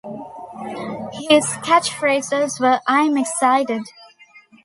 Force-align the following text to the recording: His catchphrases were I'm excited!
His 1.29 1.45
catchphrases 1.61 2.59
were 2.59 2.81
I'm 2.87 3.19
excited! 3.19 3.83